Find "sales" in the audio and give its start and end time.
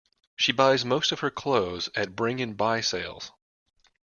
2.81-3.31